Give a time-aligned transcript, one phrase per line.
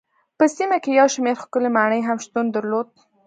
[0.37, 2.87] په سیمه کې یو شمېر ښکلې ماڼۍ هم شتون درلود.